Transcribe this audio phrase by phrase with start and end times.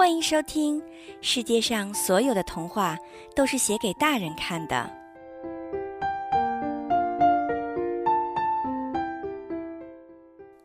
[0.00, 0.80] 欢迎收听
[1.20, 2.96] 《世界上所有的童话
[3.36, 4.90] 都是写给大人看的》。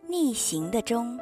[0.08, 1.20] 逆行的钟，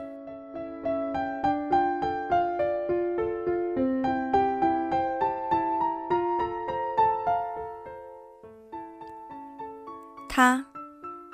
[10.30, 10.64] 他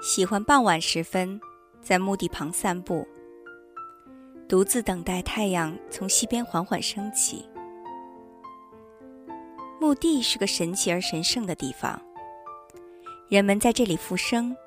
[0.02, 1.42] 喜欢傍晚时分
[1.82, 3.06] 在墓地旁散步。
[4.50, 7.48] 独自等待太阳从西边缓缓升起。
[9.80, 12.02] 墓地是个神奇而神圣的地方，
[13.30, 14.58] 人们在这里复生，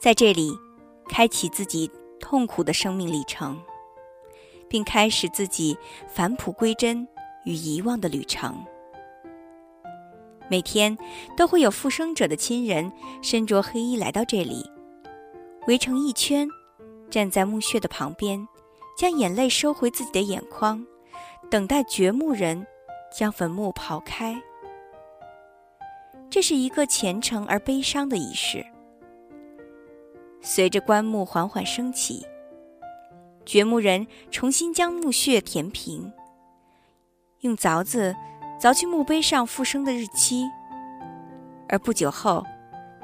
[0.00, 0.50] 在这里
[1.10, 3.60] 开启自己痛苦的生命历程，
[4.66, 5.76] 并开始自己
[6.08, 7.06] 返璞归真
[7.44, 8.64] 与遗忘的旅程。
[10.48, 10.96] 每天
[11.36, 12.90] 都会有复生者的亲人
[13.20, 14.64] 身着黑衣来到这里，
[15.66, 16.48] 围成一圈，
[17.10, 18.48] 站在墓穴的旁边。
[18.98, 20.84] 将眼泪收回自己的眼眶，
[21.48, 22.66] 等待掘墓人
[23.16, 24.36] 将坟墓刨开。
[26.28, 28.66] 这是一个虔诚而悲伤的仪式。
[30.40, 32.26] 随着棺木缓缓升起，
[33.46, 36.12] 掘墓人重新将墓穴填平，
[37.42, 38.12] 用凿子
[38.60, 40.44] 凿去墓碑上复生的日期。
[41.68, 42.44] 而不久后，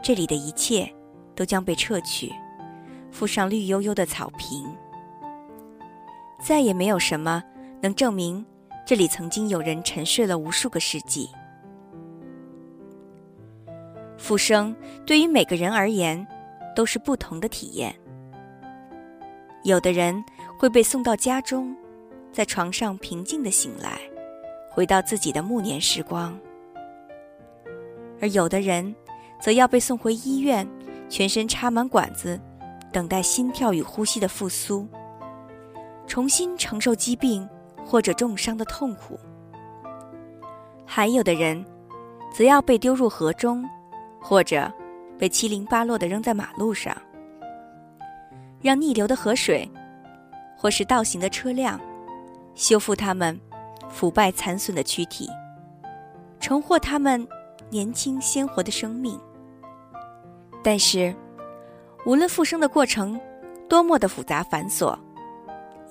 [0.03, 0.92] 这里的一切
[1.36, 2.33] 都将被撤去，
[3.12, 4.77] 附上绿油油的草坪。
[6.45, 7.42] 再也没有什么
[7.81, 8.45] 能证明
[8.84, 11.27] 这里曾经有人沉睡了无数个世纪。
[14.19, 16.25] 复生对于每个人而言
[16.77, 17.95] 都是不同的体验。
[19.62, 20.23] 有的人
[20.59, 21.75] 会被送到家中，
[22.31, 23.98] 在床上平静的醒来，
[24.70, 26.39] 回到自己的暮年时光；
[28.20, 28.95] 而有的人
[29.41, 30.69] 则要被送回医院，
[31.08, 32.39] 全身插满管子，
[32.92, 34.86] 等待心跳与呼吸的复苏。
[36.06, 37.48] 重新承受疾病
[37.84, 39.18] 或者重伤的痛苦，
[40.86, 41.64] 还有的人，
[42.33, 43.64] 则要被丢入河中，
[44.20, 44.70] 或者
[45.18, 46.96] 被七零八落的扔在马路上，
[48.61, 49.68] 让逆流的河水，
[50.56, 51.80] 或是倒行的车辆，
[52.55, 53.39] 修复他们
[53.89, 55.29] 腐败残损的躯体，
[56.39, 57.27] 重获他们
[57.70, 59.18] 年轻鲜活的生命。
[60.62, 61.14] 但是，
[62.06, 63.20] 无论复生的过程
[63.68, 64.96] 多么的复杂繁琐。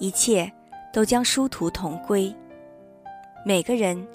[0.03, 0.51] 一切
[0.91, 2.35] 都将殊途同归。
[3.45, 4.05] 每个人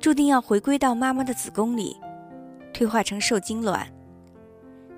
[0.00, 1.96] 注定要回归到妈妈的子宫里，
[2.74, 3.86] 退化成受精卵，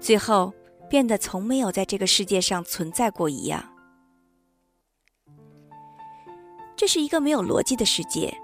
[0.00, 0.50] 最后
[0.88, 3.62] 变得从没有在这个世界上存在过一样。
[6.74, 8.34] 这是一个没有逻辑的世界，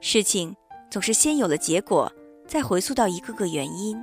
[0.00, 0.56] 事情
[0.90, 2.10] 总是先有了结果，
[2.46, 4.02] 再回溯到一个个原因。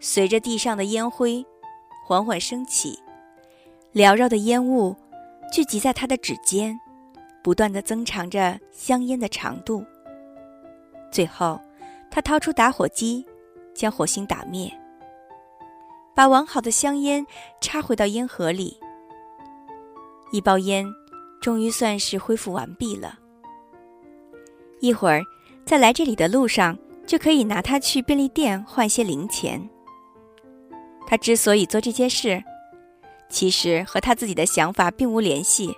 [0.00, 1.46] 随着地上的烟灰
[2.04, 2.98] 缓缓升起，
[3.94, 4.96] 缭绕的烟雾。
[5.52, 6.80] 聚集在他的指尖，
[7.42, 9.84] 不断的增长着香烟的长度。
[11.10, 11.60] 最后，
[12.10, 13.22] 他掏出打火机，
[13.74, 14.72] 将火星打灭，
[16.16, 17.26] 把完好的香烟
[17.60, 18.80] 插回到烟盒里。
[20.32, 20.86] 一包烟，
[21.38, 23.18] 终于算是恢复完毕了。
[24.80, 25.20] 一会儿，
[25.66, 29.68] 在来这里的路上，就可以拿它去便利店换些零钱。
[31.06, 32.42] 他之所以做这些事，
[33.32, 35.74] 其实和他自己的想法并无联系。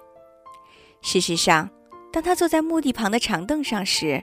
[1.01, 1.71] 事实上，
[2.13, 4.21] 当他坐在墓地旁的长凳上时，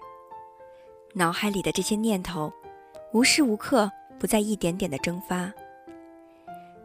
[1.14, 2.52] 脑海里的这些念头，
[3.14, 3.90] 无时无刻
[4.20, 5.52] 不在一点点的蒸发。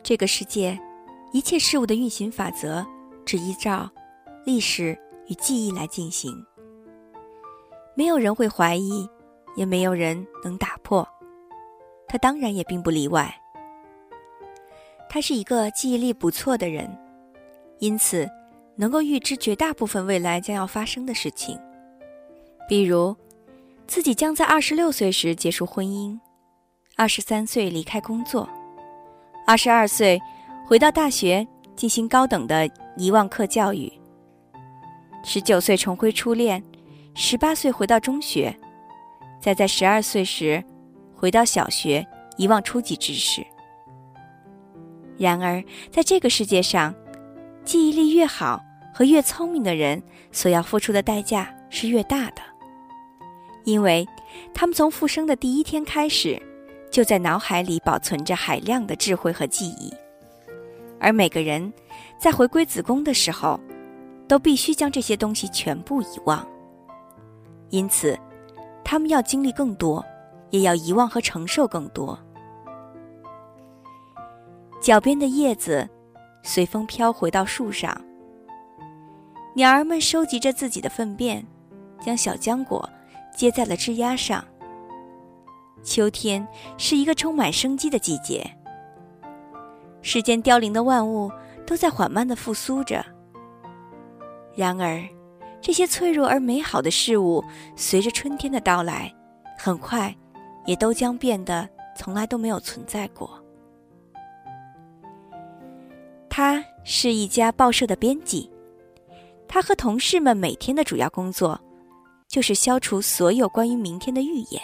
[0.04, 0.78] 这个世界，
[1.32, 2.86] 一切事物的运行法则，
[3.24, 3.90] 只依照
[4.44, 4.96] 历史
[5.26, 6.32] 与记忆来进行。
[7.96, 9.08] 没有人会怀疑，
[9.56, 11.06] 也没有人能打破。
[12.06, 13.34] 他当然也并不例外。
[15.16, 16.94] 他是一个记忆力不错的人，
[17.78, 18.28] 因此
[18.74, 21.58] 能够预知绝大部分未来将要发生的事情，
[22.68, 23.16] 比如
[23.86, 26.20] 自己将在二十六岁时结束婚姻，
[26.96, 28.46] 二十三岁离开工作，
[29.46, 30.20] 二十二岁
[30.66, 32.68] 回到大学进行高等的
[32.98, 33.90] 遗忘课教育，
[35.24, 36.62] 十九岁重回初恋，
[37.14, 38.54] 十八岁回到中学，
[39.40, 40.62] 再在十二岁时
[41.14, 42.06] 回到小学
[42.36, 43.42] 遗忘初级知识。
[45.18, 46.94] 然而，在这个世界上，
[47.64, 48.60] 记忆力越好
[48.94, 52.42] 和越聪明的人所要付出的代价是越大的，
[53.64, 54.06] 因为
[54.52, 56.40] 他们从复生的第一天开始，
[56.90, 59.92] 就在脑海里保存着海量的智慧和记忆，
[61.00, 61.72] 而每个人
[62.18, 63.58] 在回归子宫的时候，
[64.28, 66.46] 都必须将这些东西全部遗忘。
[67.70, 68.18] 因此，
[68.84, 70.04] 他们要经历更多，
[70.50, 72.18] 也要遗忘和承受更多。
[74.86, 75.88] 脚边的叶子
[76.44, 78.00] 随风飘回到树上。
[79.52, 81.44] 鸟儿们收集着自己的粪便，
[82.00, 82.88] 将小浆果
[83.34, 84.44] 接在了枝丫上。
[85.82, 86.46] 秋天
[86.78, 88.48] 是一个充满生机的季节，
[90.02, 91.32] 世间凋零的万物
[91.66, 93.04] 都在缓慢的复苏着。
[94.54, 95.02] 然而，
[95.60, 97.42] 这些脆弱而美好的事物，
[97.74, 99.12] 随着春天的到来，
[99.58, 100.14] 很快
[100.64, 103.35] 也都将变得从来都没有存在过。
[106.38, 108.50] 他是一家报社的编辑，
[109.48, 111.58] 他和同事们每天的主要工作，
[112.28, 114.60] 就是消除所有关于明天的预言。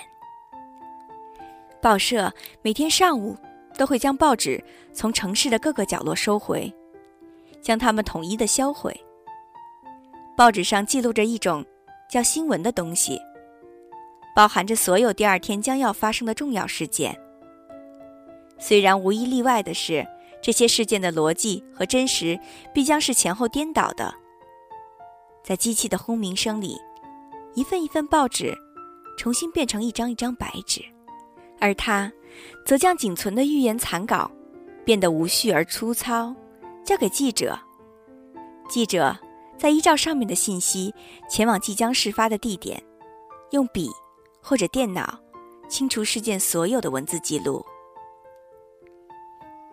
[1.80, 2.30] 报社
[2.60, 3.34] 每天上午
[3.78, 6.70] 都会将报纸从城市的各个角落收回，
[7.62, 8.94] 将它们统一的销毁。
[10.36, 11.64] 报纸上记录着一种
[12.06, 13.18] 叫新闻的东西，
[14.36, 17.18] 包含着所有第二天将要发生的重要事件。
[18.58, 20.06] 虽然无一例外的是，
[20.42, 22.38] 这些事件的逻辑和真实
[22.74, 24.12] 必将是前后颠倒的。
[25.44, 26.76] 在机器的轰鸣声里，
[27.54, 28.52] 一份一份报纸
[29.16, 30.82] 重新变成一张一张白纸。
[31.60, 32.10] 而他，
[32.66, 34.28] 则将仅存的预言残稿
[34.84, 36.34] 变得无序而粗糙，
[36.84, 37.56] 交给记者。
[38.68, 39.16] 记者
[39.56, 40.92] 再依照上面的信息
[41.28, 42.82] 前往即将事发的地点，
[43.50, 43.88] 用笔
[44.40, 45.16] 或者电脑
[45.68, 47.64] 清除事件所有的文字记录。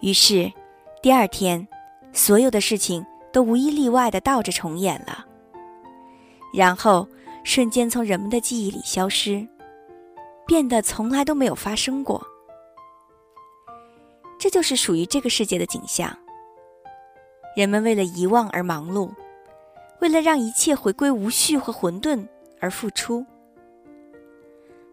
[0.01, 0.51] 于是，
[1.01, 1.66] 第二天，
[2.12, 5.25] 所有的事情都无一例外的倒着重演了，
[6.54, 7.07] 然后
[7.46, 9.48] 瞬间从人们的记忆里消失。
[10.46, 12.25] 变得从来都没有发生过，
[14.40, 16.12] 这就是属于这个世界的景象。
[17.56, 19.12] 人们为了遗忘而忙碌，
[20.02, 22.28] 为了让一切回归无序和混沌
[22.60, 23.24] 而付出。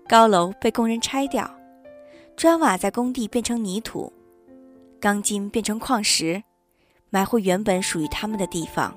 [0.07, 1.51] 高楼被工人拆掉，
[2.37, 4.13] 砖瓦在工地变成泥土，
[5.01, 6.43] 钢筋变成矿石，
[7.11, 8.97] 埋回原本属于他们的地方。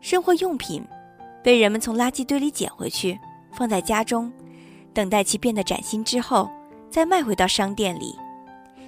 [0.00, 0.84] 生活用品
[1.42, 3.18] 被人们从垃圾堆里捡回去。
[3.54, 4.32] 放在家中，
[4.94, 6.50] 等待其变得崭新之后，
[6.88, 8.18] 再卖回到商店里，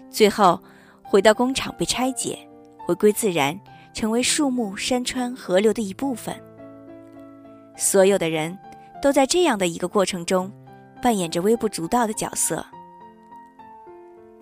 [0.08, 0.58] 最后
[1.02, 2.38] 回到工厂被拆解，
[2.78, 3.60] 回归自然，
[3.92, 6.34] 成为树木、山川、河流的一部分。
[7.76, 8.58] 所有的人
[9.02, 10.50] 都在这样的一个过程中，
[11.02, 12.64] 扮演着微不足道的角色。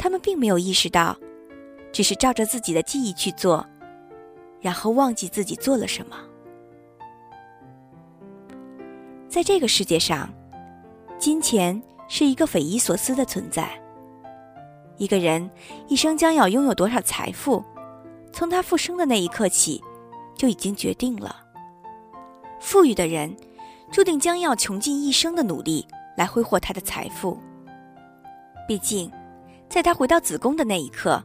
[0.02, 1.16] 他们并没有意识到，
[1.93, 3.64] 只是照着自己的记忆去做，
[4.60, 6.16] 然后忘记自己做了什么。
[9.28, 10.28] 在这个世界上，
[11.20, 13.70] 金钱是一个匪夷所思的存在。
[14.96, 15.49] 一个人
[15.87, 17.62] 一生将要拥有多少财富，
[18.32, 19.81] 从他复生的那一刻起，
[20.34, 21.37] 就已经决定了。
[22.58, 23.37] 富裕的人，
[23.93, 27.38] 注定将要穷尽一生的努力来挥霍他的财富。
[28.66, 29.08] 毕竟，
[29.72, 31.24] 在他回到子宫的那一刻，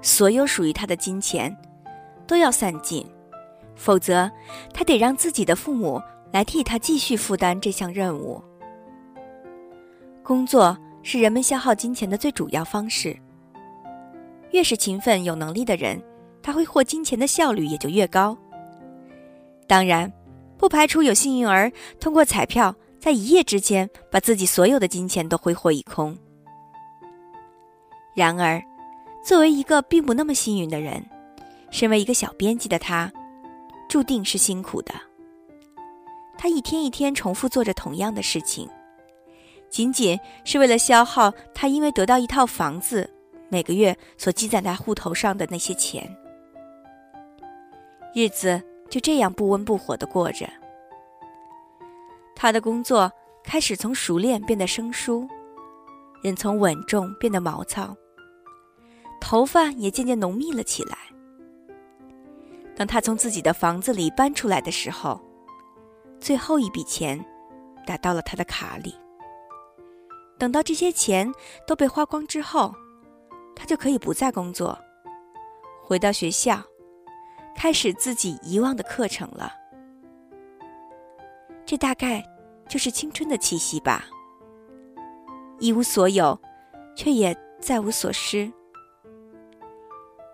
[0.00, 1.52] 所有属于他的金钱
[2.28, 3.04] 都要散尽，
[3.74, 4.30] 否则
[4.72, 6.00] 他得让自己的父母。
[6.32, 8.42] 来替他继续负担这项任务。
[10.22, 13.14] 工作是人们消耗金钱的最主要方式。
[14.52, 16.02] 越是勤奋有能力的人，
[16.42, 18.34] 他挥霍金钱的效率也就越高。
[19.66, 20.10] 当然，
[20.56, 21.70] 不排除有幸运儿
[22.00, 26.16] 通过彩票，在一夜之间把自己所有的金钱都挥霍一空。
[28.14, 28.62] 然而，
[29.24, 31.04] 作为一个并不那么幸运的人，
[31.70, 33.10] 身为一个小编辑的他，
[33.88, 34.92] 注定是辛苦的。
[36.36, 38.68] 他一天一天重复做着同样的事情，
[39.70, 43.08] 仅仅是为了消耗他因为得到一套房子
[43.48, 46.08] 每个月所积攒在户头上的那些钱。
[48.14, 50.46] 日子就这样不温不火的过着。
[52.34, 53.10] 他的工作
[53.44, 55.26] 开始从熟练变得生疏，
[56.22, 57.96] 人从稳重变得毛糙，
[59.22, 60.98] 头发也渐渐浓密了起来。
[62.74, 65.20] 当他从自己的房子里搬出来的时候，
[66.20, 67.24] 最后一笔钱
[67.86, 68.92] 打到了他的卡里。
[70.38, 71.32] 等到这些钱
[71.68, 72.74] 都被花光之后，
[73.54, 74.76] 他就可以不再工作，
[75.80, 76.60] 回到学校，
[77.54, 79.52] 开始自己遗忘的课程了。
[81.64, 82.24] 这大概
[82.68, 84.04] 就是青春的气息吧。
[85.60, 86.36] 一无所有，
[86.96, 88.52] 却也再无所失。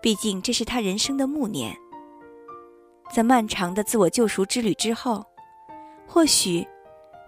[0.01, 1.75] 毕竟这是他人生的暮年，
[3.11, 5.25] 在漫长的自我救赎之旅之后。
[6.07, 6.67] 或许，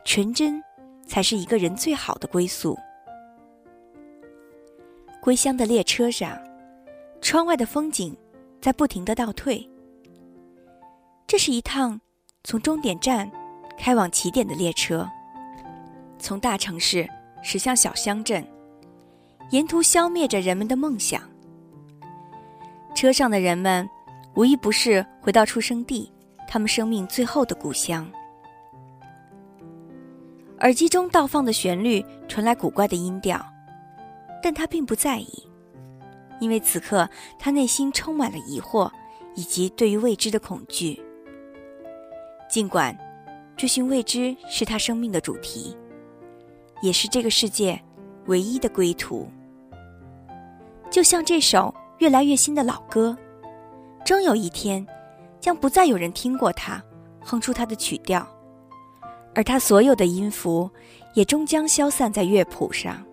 [0.04, 0.60] 纯真
[1.06, 2.75] 才是一个人最好的归宿。
[5.22, 6.36] 归乡的列车上，
[7.22, 8.18] 窗外的风景
[8.60, 9.70] 在不停的倒退。
[11.28, 12.01] 这是一趟
[12.44, 13.32] 从终点站
[13.78, 15.08] 开往起点的列车，
[16.18, 17.08] 从大城市
[17.44, 18.44] 驶向小乡镇，
[19.51, 21.22] 沿途消灭着人们的梦想。
[23.01, 23.89] 车上的人们
[24.36, 26.13] 无一不是回到出生地，
[26.48, 28.08] 他们生命最后的故乡。
[30.60, 33.43] 耳机中倒放的旋律传来古怪的音调，
[34.39, 35.50] 但他并不在意，
[36.39, 38.88] 因为此刻他内心充满了疑惑
[39.34, 41.01] 以及对于未知的恐惧。
[42.48, 42.96] 尽管
[43.58, 45.75] 追寻未知是他生命的主题，
[46.84, 47.81] 也是这个世界
[48.27, 49.27] 唯一的归途。
[50.91, 53.15] 就像这首越来越新的老歌，
[54.03, 54.84] 终有一天
[55.39, 56.81] 将不再有人听过它，
[57.24, 58.27] 哼出它的曲调。
[59.36, 60.67] 而它所有的音符，
[61.13, 63.05] 也终将消散在乐谱上，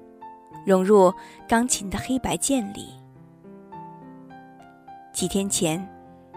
[0.64, 1.12] 融入
[1.46, 2.88] 钢琴的黑白键里。
[5.12, 5.86] 几天前，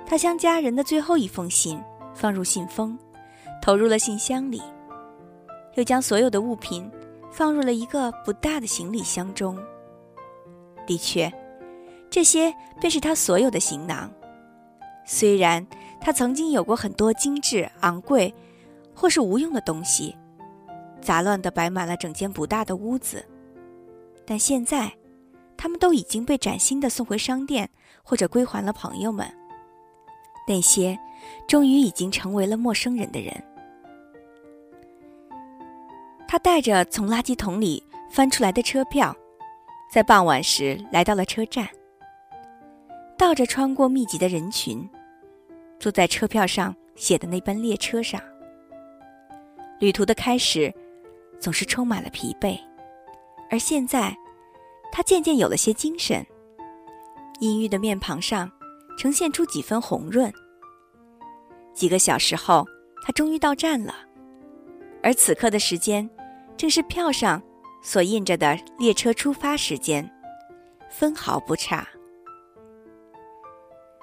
[0.06, 1.82] 他将家人的最后一封信
[2.14, 3.00] 放入信封，
[3.62, 4.62] 投入了信箱里，
[5.76, 6.92] 又将所有的物品
[7.32, 9.58] 放入了一个不大的行李箱中。
[10.86, 11.32] 的确，
[12.12, 14.12] 这些便是他所有的行囊。
[15.06, 15.66] 虽然
[16.00, 18.32] 他曾经有过很多精致昂贵。
[18.94, 20.16] 或是无用的东西，
[21.02, 23.26] 杂乱的摆满了整间不大的屋子，
[24.28, 24.92] 但现在，
[25.58, 27.68] 他们都已经被崭新的送回商店，
[28.04, 29.26] 或者归还了朋友们。
[30.48, 31.00] 那些，
[31.48, 33.34] 终于已经成为了陌生人的人。
[36.28, 39.16] 他带着从垃圾桶里翻出来的车票，
[39.92, 41.68] 在傍晚时来到了车站，
[43.22, 44.90] 倒着穿过密集的人群，
[45.80, 48.20] 坐在车票上写的那班列车上。
[49.80, 50.74] 旅途的开始，
[51.40, 52.60] 总是充满了疲惫，
[53.52, 54.18] 而现在，
[54.92, 56.26] 他渐渐有了些精神。
[57.40, 58.52] 阴郁的面庞上，
[58.98, 60.34] 呈现出几分红润。
[61.76, 62.66] 几个小时后，
[63.06, 63.94] 他终于到站了，
[65.04, 66.10] 而此刻的时间，
[66.58, 67.40] 正是票上
[67.84, 70.12] 所印着的列车出发时间，
[70.90, 71.88] 分毫不差。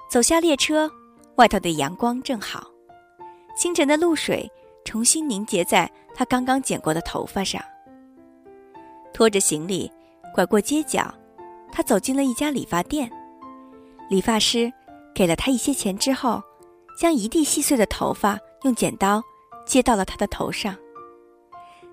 [0.09, 0.91] 走下列车，
[1.35, 2.67] 外头的阳光正好，
[3.55, 4.49] 清晨的露水。
[4.85, 7.61] 重新凝结在他刚刚剪过的头发上。
[9.13, 9.91] 拖着行李，
[10.33, 11.13] 拐过街角，
[11.71, 13.07] 他走进了一家理发店。
[14.09, 14.71] 理发师
[15.13, 16.41] 给了他一些钱之后，
[16.97, 19.21] 将一地细碎的头发用剪刀
[19.63, 20.75] 接到了他的头上。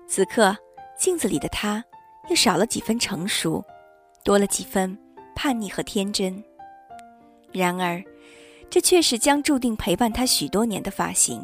[0.07, 0.57] 此刻，
[0.97, 1.83] 镜子里的他
[2.29, 3.63] 又少了几分成熟，
[4.23, 4.97] 多了几分
[5.35, 6.43] 叛逆和天真。
[7.51, 8.03] 然而，
[8.69, 11.43] 这却是将注定陪伴他许多年的发型。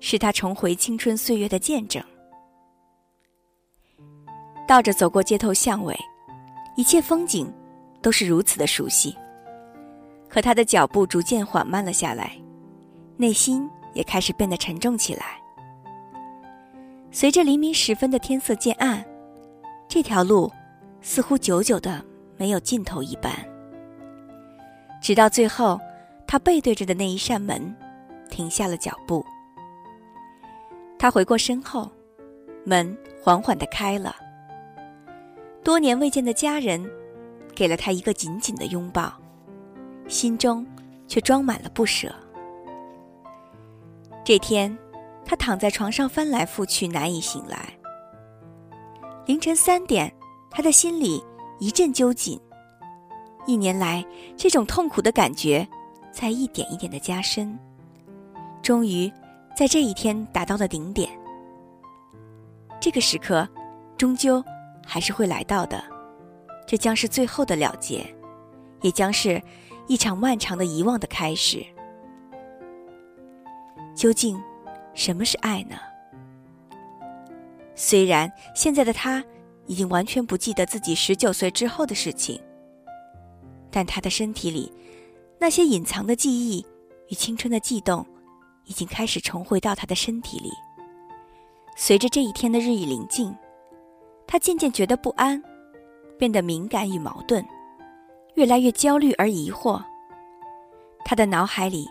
[0.00, 2.02] 是他重回青春岁月的见证。
[4.68, 5.98] 倒着走过街头巷尾，
[6.76, 7.50] 一切风景
[8.02, 9.16] 都是如此的熟悉。
[10.28, 12.36] 可他的脚步逐渐缓慢了下来，
[13.16, 15.40] 内心也开始变得沉重起来。
[17.10, 19.02] 随着黎明时分的天色渐暗，
[19.88, 20.52] 这条路
[21.00, 22.04] 似乎久久的
[22.36, 23.32] 没有尽头一般。
[25.04, 25.78] 直到最后，
[26.26, 27.76] 他背对着的那一扇门，
[28.30, 29.22] 停下了脚步。
[30.98, 31.90] 他回过身后，
[32.64, 34.16] 门缓缓的开了。
[35.62, 36.90] 多年未见的家人，
[37.54, 39.12] 给了他一个紧紧的拥抱，
[40.08, 40.66] 心中
[41.06, 42.10] 却装满了不舍。
[44.24, 44.74] 这天，
[45.22, 47.74] 他躺在床上翻来覆去，难以醒来。
[49.26, 50.10] 凌晨三点，
[50.50, 51.22] 他的心里
[51.60, 52.40] 一阵揪紧。
[53.46, 54.04] 一年来，
[54.36, 55.66] 这种痛苦的感觉
[56.12, 57.58] 在一点一点的加深，
[58.62, 59.12] 终于。
[59.56, 61.08] 在这一天达到了顶点。
[62.80, 63.48] 这个时刻，
[63.96, 64.42] 终究
[64.84, 65.80] 还是会来到的，
[66.66, 68.04] 这将是最后的了结，
[68.80, 69.40] 也将是
[69.86, 71.64] 一场漫长的遗忘的开始。
[73.94, 74.36] 究竟，
[74.92, 75.76] 什么是爱呢？
[77.76, 79.24] 虽然现在的他
[79.66, 82.42] 已经完全不记得自己十九岁之后的事情，
[83.74, 84.72] 但他的身体里
[85.38, 86.64] 那些隐藏的记忆
[87.08, 88.06] 与青春的悸动。
[88.66, 90.50] 已经开始重回到他的身体里。
[91.76, 93.30] 随着这一天的日益临近，
[94.26, 95.42] 他渐渐觉得不安，
[96.18, 97.44] 变得敏感与矛盾，
[98.36, 99.82] 越来越焦虑而疑惑。
[101.04, 101.86] 他的脑海里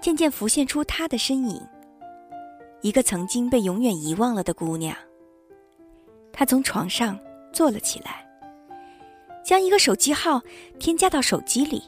[0.00, 1.60] 渐渐浮现出他的身影，
[2.80, 4.96] 一个曾经被永远遗忘了的姑娘。
[6.32, 7.18] 他从床上
[7.52, 8.25] 坐了起来，
[9.46, 10.42] 将一个手机号
[10.80, 11.80] 添加到手机里，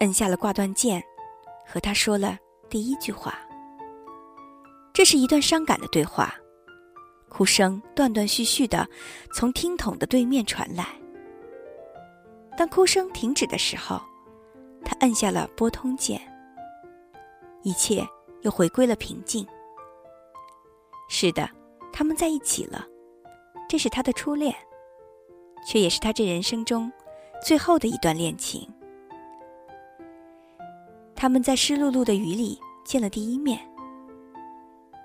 [0.00, 1.02] 摁下了挂断键，
[1.66, 2.36] 和他说了。
[2.68, 3.38] 第一句话，
[4.92, 6.34] 这是一段伤感的对话，
[7.30, 8.86] 哭声断断续续的
[9.32, 10.86] 从听筒的对面传来。
[12.58, 13.98] 当哭声停止的时候，
[14.84, 16.20] 他按下了拨通键，
[17.62, 18.06] 一切
[18.42, 19.46] 又回归了平静。
[21.08, 21.48] 是的，
[21.90, 22.86] 他们在一起了，
[23.66, 24.54] 这是他的初恋，
[25.64, 26.90] 却也是他这人生中
[27.42, 28.68] 最后的一段恋情。
[31.14, 33.58] 他们在湿漉漉的雨里见了第一面。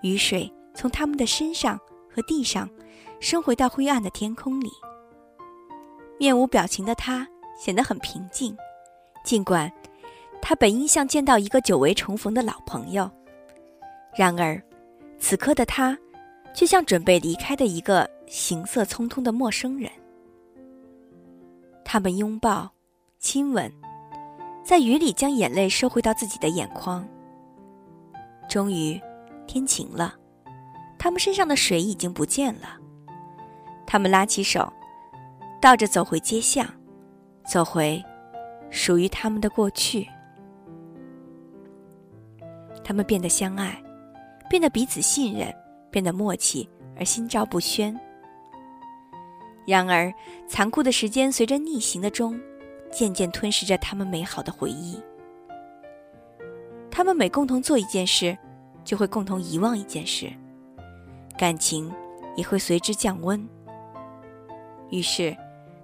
[0.01, 1.79] 雨水从他们的身上
[2.13, 2.69] 和地上
[3.19, 4.69] 升回到灰暗的天空里。
[6.19, 8.55] 面无表情的他显得很平静，
[9.23, 9.71] 尽管
[10.41, 13.09] 他本应像见到一个久违重逢的老朋友，
[14.15, 14.61] 然而
[15.17, 15.97] 此刻的他
[16.53, 19.91] 却像准备离开的一个行色匆匆的陌生人。
[21.93, 22.71] 他们拥抱、
[23.19, 23.71] 亲吻，
[24.63, 27.07] 在雨里将眼泪收回到自己的眼眶。
[28.49, 28.99] 终于，
[29.45, 30.15] 天晴了，
[30.97, 32.79] 他们身上的水已经不见了。
[33.85, 34.73] 他们拉起手，
[35.61, 36.65] 倒着走回街巷，
[37.45, 38.03] 走回
[38.71, 40.09] 属于他们的过去。
[42.83, 43.79] 他们变得相爱，
[44.49, 45.53] 变得彼此信任，
[45.91, 47.95] 变得默契而心照不宣。
[49.65, 50.13] 然而，
[50.47, 52.39] 残酷的时间随着逆行的钟，
[52.91, 55.01] 渐渐吞噬着他们美好的回忆。
[56.91, 58.37] 他们每共同做一件事，
[58.83, 60.31] 就会共同遗忘一件事，
[61.37, 61.91] 感情
[62.35, 63.47] 也会随之降温。
[64.89, 65.35] 于是，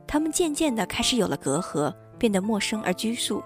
[0.05, 3.41] 他们渐渐的开始有了隔阂，变得陌生而拘束。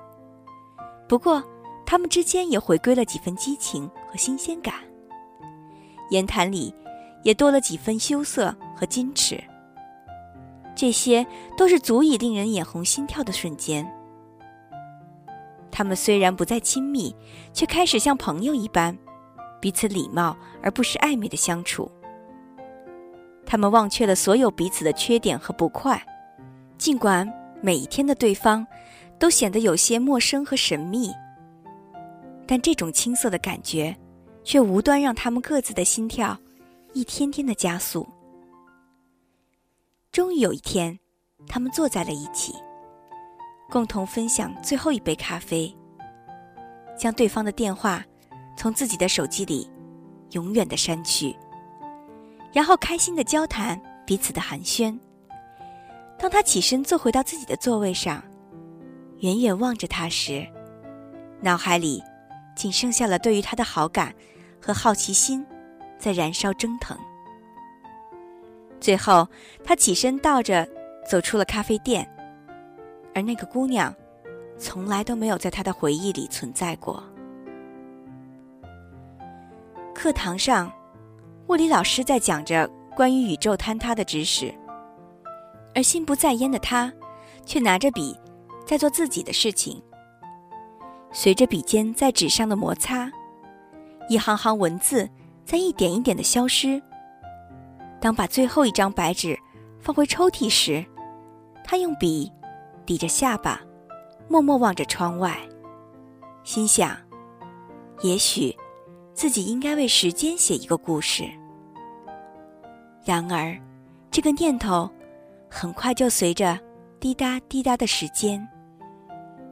[1.08, 1.42] 不过，
[1.86, 4.74] 他们之间也回归了几分激情和新鲜感，
[6.10, 6.74] 言谈里
[7.24, 9.42] 也多了几分羞涩和矜持。
[10.76, 11.26] 这些
[11.58, 13.90] 都是足以令人眼红心跳的瞬间。
[15.72, 17.16] 他们虽然不再亲密，
[17.52, 18.98] 却开始像朋友一般，
[19.60, 21.90] 彼此礼貌而不失暧昧的相处。
[23.46, 26.02] 他们忘却了所有彼此的缺点和不快，
[26.78, 28.66] 尽管每一天的对方
[29.20, 31.12] 都显得有些陌生和神秘，
[32.46, 33.96] 但这种青涩的感觉，
[34.44, 36.38] 却无端让他们各自的心跳
[36.94, 38.08] 一天天的加速。
[40.14, 41.00] 终于有一天，
[41.48, 42.54] 他们坐在了一起，
[43.72, 45.76] 共同分享最后一杯咖啡，
[46.96, 48.06] 将对方的电话
[48.56, 49.68] 从自己的手机里
[50.34, 51.36] 永远的删去，
[52.52, 54.96] 然后开心的交谈彼此的寒暄。
[56.20, 58.24] 当他起身坐回到自己的座位上，
[59.22, 60.48] 远远望着他时，
[61.42, 62.04] 脑海里
[62.56, 64.14] 仅剩下了对于他的好感
[64.62, 65.44] 和好奇心
[65.98, 66.96] 在燃烧蒸腾。
[68.84, 69.26] 最后，
[69.64, 70.68] 他起身倒着
[71.10, 72.06] 走出了咖啡店，
[73.16, 73.96] 而那个姑娘，
[74.58, 77.02] 从来都没有在他的回忆里存在过。
[79.96, 80.70] 课堂上，
[81.48, 84.54] 物理老师在讲着关于宇宙坍塌的知识，
[85.74, 86.92] 而心不在焉的他，
[87.46, 88.14] 却拿着笔，
[88.66, 89.82] 在做自己的事情。
[91.14, 93.10] 随着笔尖在纸上的摩擦，
[94.10, 95.10] 一行行文字
[95.46, 96.82] 在一点一点的消失。
[98.04, 99.40] 当把最后一张白纸
[99.80, 100.86] 放回抽屉时，
[101.64, 102.30] 他用笔
[102.86, 103.62] 抵着下巴，
[104.28, 105.40] 默默望着窗外，
[106.44, 106.98] 心想：
[108.02, 108.54] 也许
[109.14, 111.24] 自己应该为时间写一个故事。
[113.06, 113.58] 然而，
[114.12, 114.92] 这个念头
[115.50, 116.60] 很快就随着
[117.00, 118.46] 滴答滴答的时间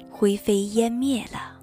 [0.10, 1.61] 灰飞烟灭了。